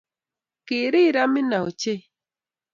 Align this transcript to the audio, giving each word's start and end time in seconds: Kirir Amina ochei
Kirir 0.65 1.15
Amina 1.23 1.57
ochei 1.67 2.01